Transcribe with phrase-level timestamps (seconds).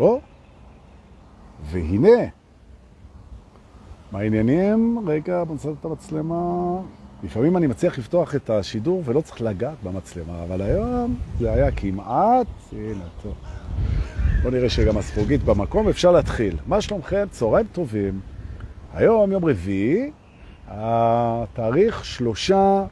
[0.00, 0.20] או,
[1.64, 2.08] והנה,
[4.12, 5.04] מה העניינים?
[5.06, 6.80] רגע, בוא נצטרך את המצלמה.
[7.22, 12.46] לפעמים אני מצליח לפתוח את השידור ולא צריך לגעת במצלמה, אבל היום זה היה כמעט,
[12.72, 13.34] הנה, טוב.
[14.42, 16.56] בוא נראה שגם הספוגית במקום, אפשר להתחיל.
[16.66, 17.26] מה שלומכם?
[17.30, 18.20] צהריים טובים.
[18.94, 20.10] היום יום רביעי,
[20.68, 22.84] התאריך שלושה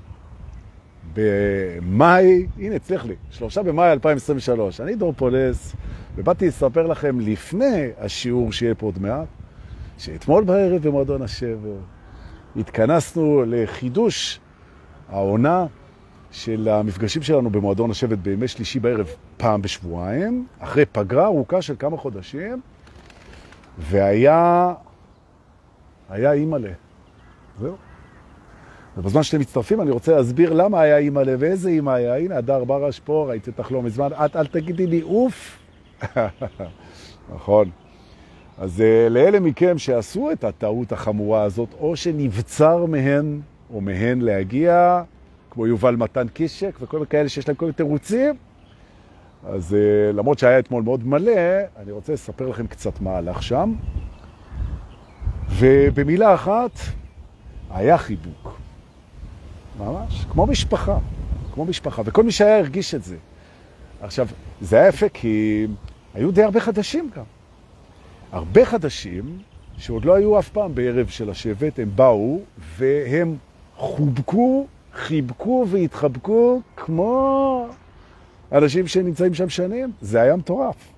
[1.19, 4.81] במאי, הנה, הצליח לי, שלושה במאי 2023.
[4.81, 5.77] אני דור פולס,
[6.17, 9.27] ובאתי לספר לכם לפני השיעור שיהיה פה עוד מעט,
[9.99, 11.77] שאתמול בערב במועדון השבר
[12.57, 14.41] התכנסנו לחידוש
[15.09, 15.67] העונה
[16.31, 21.97] של המפגשים שלנו במועדון השבט בימי שלישי בערב פעם בשבועיים, אחרי פגרה ארוכה של כמה
[21.97, 22.61] חודשים,
[23.79, 24.75] והיה,
[26.11, 26.73] היה אימא'לה.
[27.61, 27.88] זהו.
[28.99, 32.17] ובזמן שאתם מצטרפים אני רוצה להסביר למה היה אימא'לה ואיזה אימא היה.
[32.17, 34.09] הנה, הדר ברש פה, ראיתי אותך לא מזמן.
[34.25, 35.59] את אל תגידי לי אוף.
[37.35, 37.71] נכון.
[38.59, 43.41] אז uh, לאלה מכם שעשו את הטעות החמורה הזאת, או שנבצר מהן
[43.75, 45.03] או מהן להגיע,
[45.51, 48.35] כמו יובל מתן קישק וכל מיני כאלה שיש להם כל מיני תירוצים,
[49.47, 51.33] אז uh, למרות שהיה אתמול מאוד מלא,
[51.77, 53.75] אני רוצה לספר לכם קצת מה הלך שם.
[55.49, 56.71] ובמילה אחת,
[57.71, 58.68] היה חיבוק.
[59.79, 60.99] ממש, כמו משפחה,
[61.55, 63.17] כמו משפחה, וכל מי שהיה הרגיש את זה.
[64.03, 64.29] עכשיו,
[64.61, 65.67] זה היה יפה כי
[66.15, 67.25] היו די הרבה חדשים גם.
[68.33, 69.39] הרבה חדשים
[69.79, 72.41] שעוד לא היו אף פעם בערב של השבט, הם באו
[72.77, 73.37] והם
[73.77, 77.67] חובקו, חיבקו והתחבקו כמו
[78.53, 79.93] אנשים שנמצאים שם שנים.
[80.01, 80.93] זה היה מטורף.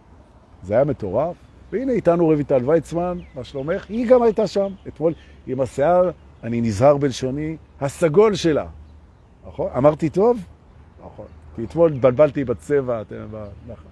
[0.62, 1.36] זה היה מטורף.
[1.72, 3.86] והנה איתנו רויטל ויצמן, מה שלומך?
[3.88, 5.12] היא גם הייתה שם אתמול
[5.46, 6.10] עם השיער,
[6.44, 8.66] אני נזהר בלשוני, הסגול שלה.
[9.46, 9.70] נכון?
[9.76, 10.38] אמרתי טוב?
[11.04, 11.26] נכון.
[11.56, 13.26] כי אתמול התבלבלתי בצבע, אתם...
[13.66, 13.90] נכון.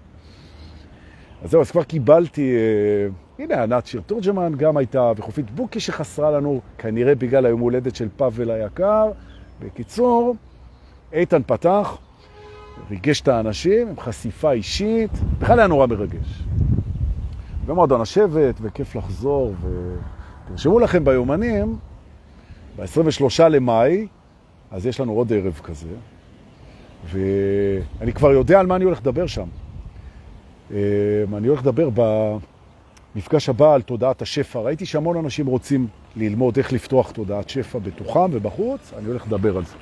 [1.43, 6.31] אז זהו, אז כבר קיבלתי, אה, הנה ענת שיר תורג'מן גם הייתה, וחופית בוקי שחסרה
[6.31, 9.11] לנו, כנראה בגלל היום הולדת של פאבל היקר.
[9.61, 10.37] בקיצור,
[11.13, 11.99] איתן פתח,
[12.91, 16.43] ריגש את האנשים עם חשיפה אישית, בכלל היה נורא מרגש.
[17.67, 19.55] ומועדון השבט, וכיף לחזור,
[20.47, 21.77] ותרשמו לכם ביומנים,
[22.79, 24.07] ב-23 למאי,
[24.71, 25.89] אז יש לנו עוד ערב כזה,
[27.11, 29.49] ואני כבר יודע על מה אני הולך לדבר שם.
[30.71, 30.77] אמ,
[31.37, 31.89] אני הולך לדבר
[33.15, 34.61] במפגש הבא על תודעת השפע.
[34.61, 39.65] ראיתי שהמון אנשים רוצים ללמוד איך לפתוח תודעת שפע בתוכם ובחוץ, אני הולך לדבר על
[39.65, 39.75] זה.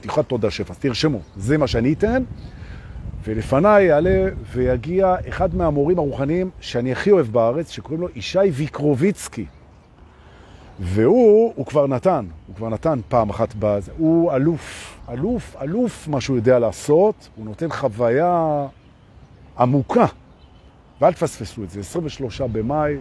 [0.00, 0.74] פתיחת תודעת שפע.
[0.74, 2.22] תרשמו, זה מה שאני אתן.
[3.24, 9.46] ולפניי יעלה ויגיע אחד מהמורים הרוחניים שאני הכי אוהב בארץ, שקוראים לו ישי ויקרוביצקי.
[10.80, 13.92] והוא, הוא כבר נתן, הוא כבר נתן פעם אחת בזה.
[13.98, 17.28] הוא אלוף, אלוף, אלוף מה שהוא יודע לעשות.
[17.36, 18.66] הוא נותן חוויה
[19.58, 20.06] עמוקה
[21.00, 22.96] ואל תפספסו את זה, 23 במאי,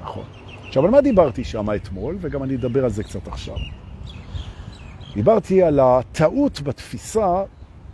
[0.00, 0.24] נכון.
[0.66, 3.54] עכשיו, על מה דיברתי שם אתמול, וגם אני אדבר על זה קצת עכשיו.
[5.14, 7.42] דיברתי על הטעות בתפיסה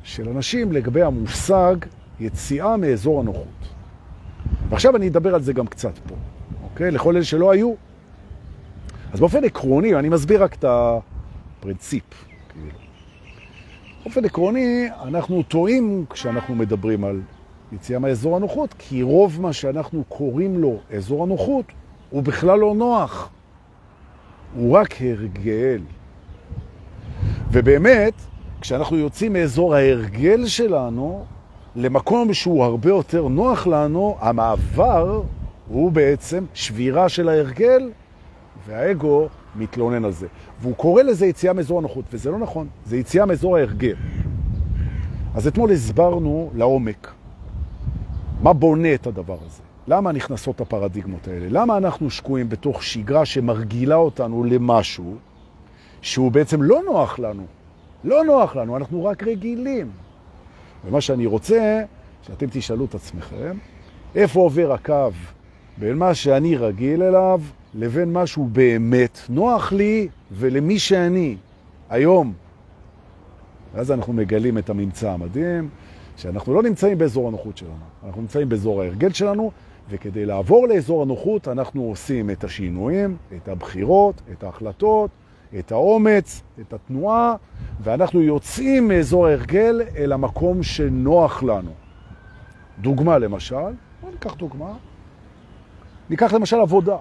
[0.03, 1.77] של אנשים לגבי המושג
[2.21, 3.47] יציאה מאזור הנוחות.
[4.69, 6.15] ועכשיו אני אדבר על זה גם קצת פה,
[6.63, 6.91] אוקיי?
[6.91, 7.86] לכל אלה שלא היו.
[9.13, 12.79] אז באופן עקרוני, אני מסביר רק את הפרינציפ, כאילו.
[14.03, 17.21] באופן עקרוני, אנחנו טועים כשאנחנו מדברים על
[17.73, 21.65] יציאה מאזור הנוחות, כי רוב מה שאנחנו קוראים לו אזור הנוחות
[22.11, 23.31] הוא בכלל לא נוח.
[24.55, 25.81] הוא רק הרגל.
[27.53, 28.15] ובאמת,
[28.61, 31.25] כשאנחנו יוצאים מאזור ההרגל שלנו
[31.77, 35.23] למקום שהוא הרבה יותר נוח לנו, המעבר
[35.69, 37.91] הוא בעצם שבירה של ההרגל,
[38.67, 40.27] והאגו מתלונן על זה.
[40.61, 43.97] והוא קורא לזה יציאה מאזור הנוחות, וזה לא נכון, זה יציאה מאזור ההרגל.
[45.35, 47.13] אז אתמול הסברנו לעומק
[48.43, 49.63] מה בונה את הדבר הזה?
[49.89, 51.47] למה נכנסות הפרדיגמות האלה?
[51.51, 55.17] למה אנחנו שקועים בתוך שגרה שמרגילה אותנו למשהו
[56.03, 57.47] שהוא בעצם לא נוח לנו?
[58.05, 59.91] לא נוח לנו, אנחנו רק רגילים.
[60.85, 61.83] ומה שאני רוצה,
[62.23, 63.57] שאתם תשאלו את עצמכם,
[64.15, 65.11] איפה עובר הקו
[65.79, 67.41] בין מה שאני רגיל אליו
[67.77, 71.37] לבין משהו באמת נוח לי ולמי שאני
[71.91, 72.33] היום.
[73.75, 75.69] ואז אנחנו מגלים את הממצא המדהים.
[76.17, 77.73] שאנחנו לא נמצאים באזור הנוחות שלנו,
[78.07, 79.51] אנחנו נמצאים באזור ההרגל שלנו,
[79.91, 85.11] וכדי לעבור לאזור הנוחות אנחנו עושים את השינויים, את הבחירות, את ההחלטות,
[85.59, 87.35] את האומץ, את התנועה,
[87.81, 91.71] ואנחנו יוצאים מאזור ההרגל אל המקום שנוח לנו.
[92.79, 94.73] דוגמה למשל, בוא ניקח דוגמה,
[96.11, 96.97] ניקח למשל עבודה.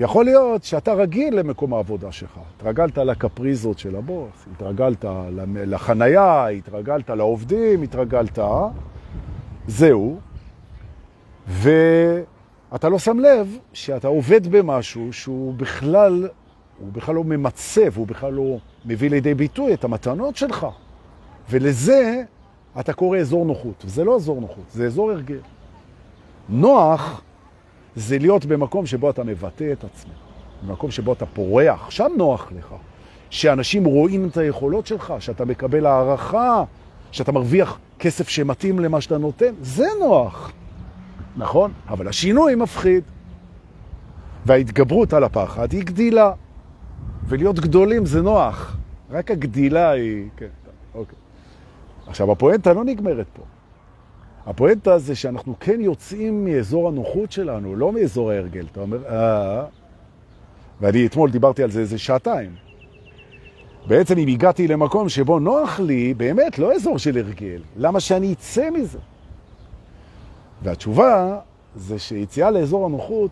[0.00, 2.40] יכול להיות שאתה רגיל למקום העבודה שלך.
[2.56, 5.04] התרגלת לקפריזות של הבוס, התרגלת
[5.46, 8.38] לחנייה, התרגלת לעובדים, התרגלת...
[9.66, 10.18] זהו.
[11.46, 16.28] ואתה לא שם לב שאתה עובד במשהו שהוא בכלל,
[16.78, 20.66] הוא בכלל לא ממצב, הוא בכלל לא מביא לידי ביטוי את המתנות שלך.
[21.50, 22.22] ולזה
[22.80, 25.40] אתה קורא אזור נוחות, וזה לא אזור נוחות, זה אזור הרגל.
[26.48, 27.22] נוח
[27.96, 30.12] זה להיות במקום שבו אתה מבטא את עצמך,
[30.66, 32.74] במקום שבו אתה פורח, שם נוח לך.
[33.30, 36.64] שאנשים רואים את היכולות שלך, שאתה מקבל הערכה,
[37.12, 40.52] שאתה מרוויח כסף שמתאים למה שאתה נותן, זה נוח.
[41.36, 41.72] נכון?
[41.88, 43.02] אבל השינוי מפחיד.
[44.46, 46.32] וההתגברות על הפחד היא גדילה.
[47.28, 48.76] ולהיות גדולים זה נוח.
[49.10, 50.28] רק הגדילה היא...
[50.36, 50.46] כן,
[50.94, 51.18] אוקיי.
[52.06, 53.42] עכשיו, הפואנטה לא נגמרת פה.
[54.46, 58.66] הפואנטה זה שאנחנו כן יוצאים מאזור הנוחות שלנו, לא מאזור ההרגל.
[58.72, 59.64] אתה אומר, אה...
[60.80, 62.50] ואני אתמול דיברתי על זה איזה שעתיים.
[63.86, 67.62] בעצם אם הגעתי למקום שבו נוח לי, באמת לא אזור של הרגל.
[67.76, 68.98] למה שאני אצא מזה?
[70.62, 71.38] והתשובה
[71.76, 73.30] זה שיציאה לאזור הנוחות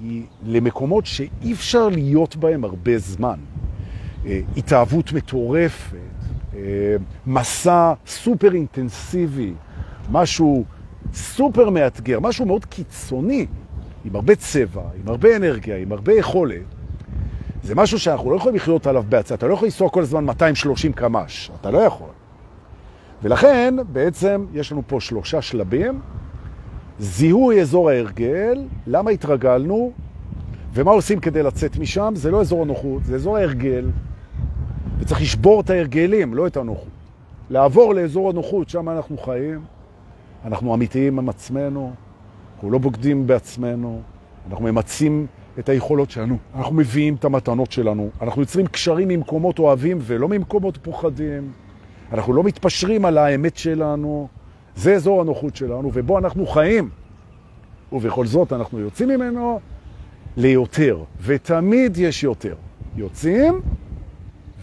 [0.00, 3.38] היא למקומות שאי אפשר להיות בהם הרבה זמן.
[4.26, 5.96] אה, התאהבות מטורפת,
[6.54, 6.60] אה,
[7.26, 9.52] מסע סופר אינטנסיבי,
[10.10, 10.64] משהו
[11.12, 13.46] סופר מאתגר, משהו מאוד קיצוני,
[14.04, 16.62] עם הרבה צבע, עם הרבה אנרגיה, עם הרבה יכולת.
[17.62, 19.34] זה משהו שאנחנו לא יכולים לחיות עליו בעצה.
[19.34, 22.08] אתה לא יכול לנסוע כל הזמן 230 קמ"ש, אתה לא יכול.
[23.22, 26.00] ולכן בעצם יש לנו פה שלושה שלבים.
[26.98, 29.92] זיהוי אזור ההרגל, למה התרגלנו,
[30.74, 33.90] ומה עושים כדי לצאת משם, זה לא אזור הנוחות, זה אזור ההרגל.
[34.98, 36.88] וצריך לשבור את ההרגלים, לא את הנוחות.
[37.50, 39.60] לעבור לאזור הנוחות, שם אנחנו חיים,
[40.46, 41.92] אנחנו אמיתיים עם עצמנו,
[42.54, 44.00] אנחנו לא בוגדים בעצמנו,
[44.50, 45.26] אנחנו ממצים
[45.58, 50.76] את היכולות שלנו, אנחנו מביאים את המתנות שלנו, אנחנו יוצרים קשרים ממקומות אוהבים ולא ממקומות
[50.76, 51.52] פוחדים,
[52.12, 54.28] אנחנו לא מתפשרים על האמת שלנו,
[54.76, 56.90] זה אזור הנוחות שלנו, ובו אנחנו חיים.
[57.92, 59.60] ובכל זאת אנחנו יוצאים ממנו
[60.36, 62.54] ליותר, ותמיד יש יותר.
[62.96, 63.60] יוצאים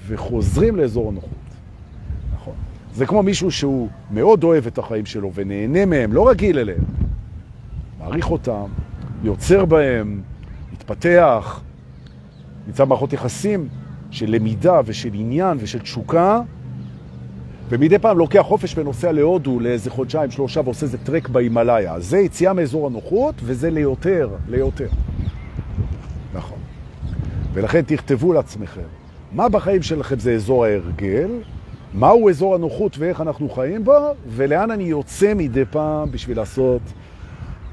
[0.07, 1.42] וחוזרים לאזור הנוחות.
[2.95, 6.83] זה כמו מישהו שהוא מאוד אוהב את החיים שלו ונהנה מהם, לא רגיל אליהם.
[7.99, 8.65] מעריך אותם,
[9.23, 10.21] יוצר בהם,
[10.73, 11.61] מתפתח,
[12.67, 13.67] נמצא מערכות יחסים
[14.11, 16.41] של למידה ושל עניין ושל תשוקה,
[17.69, 21.99] ומדי פעם לוקח חופש ונוסע להודו לאיזה חודשיים, שלושה, ועושה איזה טרק בהימאליה.
[21.99, 24.87] זה יציאה מאזור הנוחות, וזה ליותר, ליותר.
[26.33, 26.57] נכון.
[27.53, 28.81] ולכן תכתבו לעצמכם,
[29.31, 31.29] מה בחיים שלכם זה אזור ההרגל,
[31.93, 36.81] מהו אזור הנוחות ואיך אנחנו חיים בו, ולאן אני יוצא מדי פעם בשביל לעשות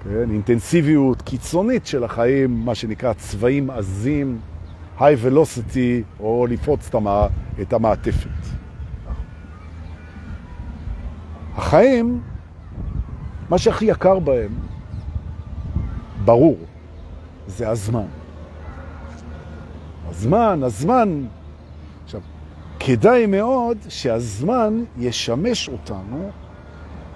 [0.04, 4.38] כן, אינטנסיביות קיצונית של החיים, מה שנקרא צבעים עזים,
[4.98, 6.90] high velocity, או לפרוץ
[7.60, 8.28] את המעטפת.
[11.56, 12.20] החיים,
[13.50, 14.52] מה שהכי יקר בהם,
[16.24, 16.56] ברור,
[17.46, 18.06] זה הזמן.
[20.08, 21.24] הזמן, הזמן.
[22.04, 22.20] עכשיו,
[22.80, 26.30] כדאי מאוד שהזמן ישמש אותנו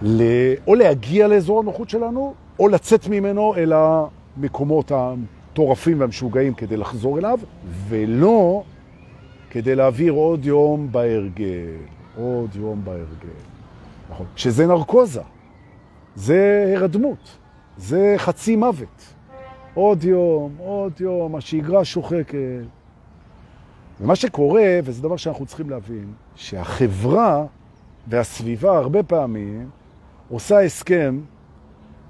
[0.02, 0.22] ל...
[0.66, 7.38] או להגיע לאזור הנוחות שלנו, או לצאת ממנו אל המקומות המטורפים והמשוגעים כדי לחזור אליו,
[7.88, 8.62] ולא
[9.50, 11.76] כדי להעביר עוד יום בהרגל,
[12.16, 13.38] עוד יום בהרגל.
[14.10, 14.26] נכון.
[14.36, 15.22] שזה נרקוזה,
[16.14, 17.38] זה הרדמות,
[17.76, 19.14] זה חצי מוות.
[19.74, 22.64] עוד יום, עוד יום, השגרה שוחקת.
[24.00, 27.44] ומה שקורה, וזה דבר שאנחנו צריכים להבין, שהחברה
[28.08, 29.70] והסביבה הרבה פעמים
[30.28, 31.20] עושה הסכם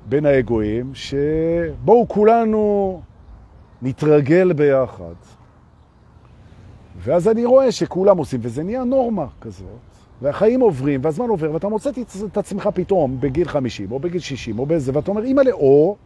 [0.09, 3.01] בין האגואים, שבואו כולנו
[3.83, 5.15] נתרגל ביחד.
[6.99, 9.69] ואז אני רואה שכולם עושים, וזה נהיה נורמה כזאת.
[10.23, 11.91] והחיים עוברים, והזמן עובר, ואתה מוצא
[12.27, 15.97] את עצמך פתאום בגיל 50, או בגיל 60, או באיזה, ואתה אומר, אימא לאו,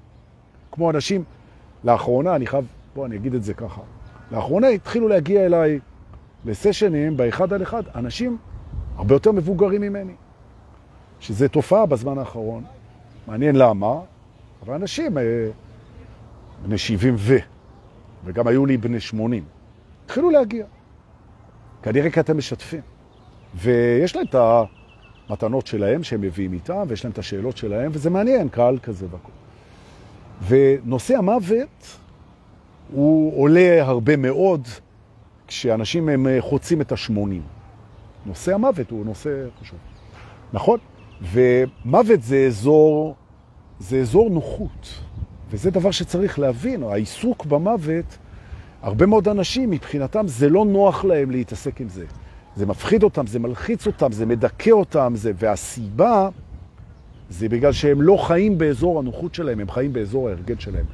[0.72, 1.24] כמו אנשים,
[1.84, 3.80] לאחרונה, אני חייב, בוא, אני אגיד את זה ככה,
[4.32, 5.78] לאחרונה התחילו להגיע אליי
[6.44, 8.38] לסשנים, באחד על אחד, אנשים
[8.96, 10.12] הרבה יותר מבוגרים ממני,
[11.20, 12.64] שזה תופעה בזמן האחרון.
[13.26, 14.00] מעניין למה,
[14.62, 15.22] אבל אנשים, אה,
[16.62, 17.36] בני 70 ו,
[18.24, 19.44] וגם היו לי בני 80,
[20.04, 20.66] התחילו להגיע.
[21.82, 22.80] כנראה כי אתם משתפים.
[23.54, 24.34] ויש להם את
[25.30, 29.32] המתנות שלהם שהם מביאים איתם, ויש להם את השאלות שלהם, וזה מעניין, קהל כזה והכל.
[30.48, 31.98] ונושא המוות
[32.92, 34.68] הוא עולה הרבה מאוד
[35.46, 37.42] כשאנשים הם חוצים את השמונים.
[38.26, 39.78] נושא המוות הוא נושא חשוב.
[40.52, 40.78] נכון?
[41.32, 43.14] ומוות זה אזור,
[43.80, 45.00] זה אזור נוחות,
[45.50, 46.82] וזה דבר שצריך להבין.
[46.82, 48.18] העיסוק במוות,
[48.82, 52.04] הרבה מאוד אנשים מבחינתם זה לא נוח להם להתעסק עם זה.
[52.56, 55.32] זה מפחיד אותם, זה מלחיץ אותם, זה מדכא אותם, זה...
[55.36, 56.28] והסיבה
[57.30, 60.84] זה בגלל שהם לא חיים באזור הנוחות שלהם, הם חיים באזור ההרגל שלהם.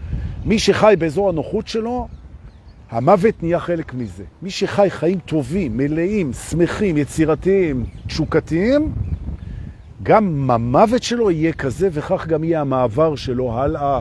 [0.44, 2.08] מי שחי באזור הנוחות שלו,
[2.90, 4.24] המוות נהיה חלק מזה.
[4.42, 8.92] מי שחי חיים טובים, מלאים, שמחים, יצירתיים, תשוקתיים,
[10.02, 14.00] גם המוות שלו יהיה כזה, וכך גם יהיה המעבר שלו הלאה.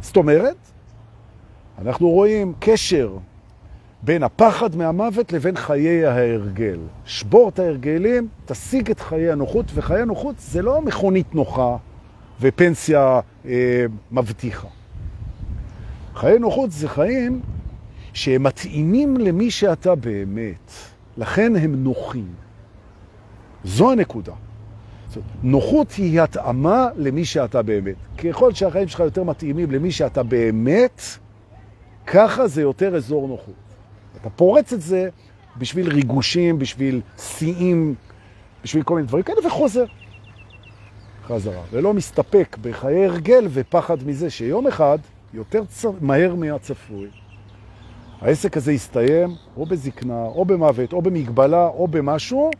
[0.00, 0.56] זאת אומרת,
[1.78, 3.16] אנחנו רואים קשר
[4.02, 6.78] בין הפחד מהמוות לבין חיי ההרגל.
[7.04, 11.76] שבור את ההרגלים, תשיג את חיי הנוחות, וחיי הנוחות זה לא מכונית נוחה
[12.40, 14.68] ופנסיה אה, מבטיחה.
[16.16, 17.40] חיי נוחות זה חיים
[18.12, 20.72] שהם מתאימים למי שאתה באמת,
[21.16, 22.34] לכן הם נוחים.
[23.64, 24.32] זו הנקודה.
[25.42, 27.94] נוחות היא התאמה למי שאתה באמת.
[28.18, 31.02] ככל שהחיים שלך יותר מתאימים למי שאתה באמת,
[32.06, 33.54] ככה זה יותר אזור נוחות.
[34.20, 35.08] אתה פורץ את זה
[35.56, 37.94] בשביל ריגושים, בשביל שיאים,
[38.64, 39.84] בשביל כל מיני דברים כאלה, וחוזר
[41.26, 41.62] חזרה.
[41.70, 44.98] ולא מסתפק בחיי הרגל ופחד מזה שיום אחד,
[45.34, 45.84] יותר צ...
[46.00, 47.08] מהר מהצפוי,
[48.20, 52.50] העסק הזה יסתיים או בזקנה, או במוות, או במגבלה, או במשהו,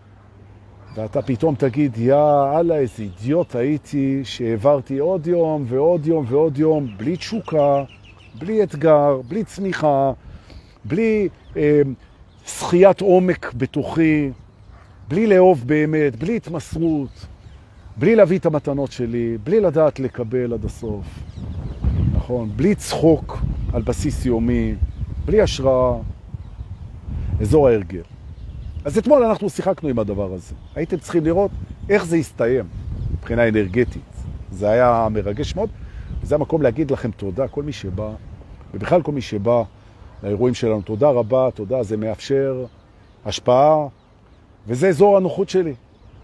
[0.96, 2.14] ואתה פתאום תגיד, יא
[2.58, 7.84] אללה, איזה אידיוט הייתי שהעברתי עוד יום ועוד יום ועוד יום, בלי תשוקה,
[8.38, 10.12] בלי אתגר, בלי צמיחה,
[10.84, 11.80] בלי אה,
[12.46, 14.30] שחיית עומק בתוכי,
[15.08, 17.26] בלי לאהוב באמת, בלי התמסרות,
[17.96, 21.04] בלי להביא את המתנות שלי, בלי לדעת לקבל עד הסוף,
[22.26, 22.50] נכון?
[22.56, 23.38] בלי צחוק
[23.72, 24.74] על בסיס יומי,
[25.24, 25.96] בלי השראה,
[27.40, 28.02] אזור ההרגל.
[28.84, 30.54] אז אתמול אנחנו שיחקנו עם הדבר הזה.
[30.74, 31.50] הייתם צריכים לראות
[31.88, 32.64] איך זה הסתיים
[33.12, 34.02] מבחינה אנרגטית.
[34.52, 35.68] זה היה מרגש מאוד.
[36.22, 38.10] זה המקום להגיד לכם תודה, כל מי שבא,
[38.74, 39.62] ובכלל כל מי שבא
[40.22, 40.82] לאירועים שלנו.
[40.82, 42.64] תודה רבה, תודה, זה מאפשר
[43.26, 43.86] השפעה,
[44.66, 45.74] וזה אזור הנוחות שלי.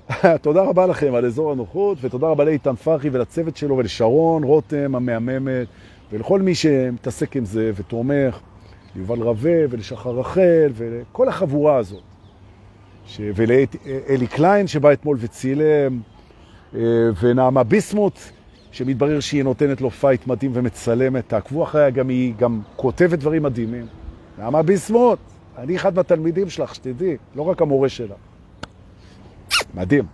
[0.43, 5.67] תודה רבה לכם על אזור הנוחות, ותודה רבה לאיתן פרחי ולצוות שלו ולשרון רותם המהממת,
[6.12, 8.38] ולכל מי שמתעסק עם זה ותומך,
[8.97, 12.02] ליובל רווה ולשחר רחל ולכל החבורה הזאת.
[13.07, 13.21] ש...
[13.35, 16.00] ולאלי קליין שבא אתמול וצילם,
[16.75, 16.81] אה,
[17.23, 18.19] ונעמה ביסמוט,
[18.73, 21.28] שמתברר שהיא נותנת לו fight מדהים ומצלמת.
[21.28, 23.87] תעקבו אחריה, גם היא גם כותבת דברים מדהימים.
[24.38, 25.19] נעמה ביסמוט,
[25.59, 28.14] אני אחד מהתלמידים שלך, שתדעי, לא רק המורה שלה.
[29.75, 30.04] מדהים.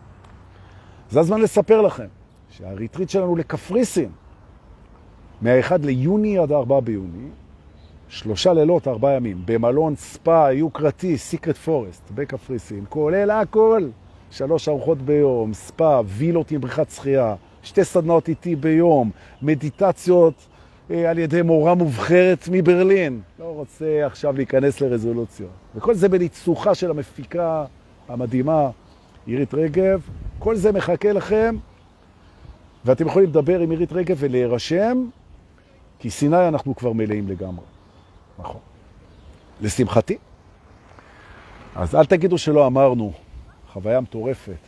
[1.11, 2.07] זה הזמן לספר לכם
[2.51, 4.11] שהריטריט שלנו לקפריסין,
[5.43, 7.29] מה-1 ליוני עד ה-4 ביוני,
[8.09, 13.89] שלושה לילות, ארבעה ימים, במלון ספא יוקרתי, סיקרט פורסט, בקפריסין, כולל הכל,
[14.31, 19.11] שלוש ארוחות ביום, ספא, וילות עם בריכת שחייה, שתי סדנאות איתי ביום,
[19.43, 20.35] מדיטציות
[20.91, 23.21] אה, על ידי מורה מובחרת מברלין.
[23.39, 25.51] לא רוצה עכשיו להיכנס לרזולוציות.
[25.75, 27.65] וכל זה בניצוחה של המפיקה
[28.09, 28.71] המדהימה,
[29.27, 30.01] עירית רגב.
[30.39, 31.57] כל זה מחכה לכם,
[32.85, 35.09] ואתם יכולים לדבר עם עירית רגב ולהירשם,
[35.99, 37.65] כי סיני אנחנו כבר מלאים לגמרי.
[38.39, 38.61] נכון.
[39.61, 40.19] לשמחתי.
[41.77, 43.13] אז אל תגידו שלא אמרנו,
[43.73, 44.59] חוויה מטורפת.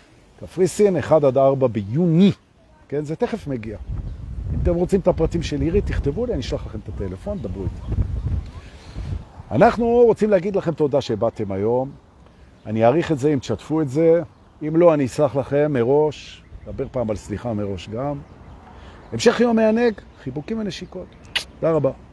[0.40, 2.32] קפריסין, 1 עד 4 ביוני,
[2.88, 3.04] כן?
[3.04, 3.78] זה תכף מגיע.
[4.54, 7.64] אם אתם רוצים את הפרטים של עירית, תכתבו לי, אני אשלח לכם את הטלפון, דברו
[7.64, 8.02] איתי.
[9.50, 11.90] אנחנו רוצים להגיד לכם תודה שבאתם היום.
[12.66, 14.22] אני אעריך את זה אם תשתפו את זה.
[14.68, 16.42] אם לא, אני אסלח לכם מראש.
[16.66, 18.18] נדבר פעם על סליחה מראש גם.
[19.12, 21.06] המשך יום מענג, חיבוקים ונשיקות.
[21.61, 22.10] תודה רבה.